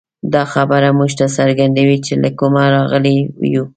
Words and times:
دا 0.33 0.43
خبره 0.53 0.89
موږ 0.97 1.11
ته 1.19 1.25
څرګندوي، 1.37 1.97
چې 2.05 2.13
له 2.23 2.29
کومه 2.39 2.61
راغلي 2.75 3.15
یو. 3.53 3.63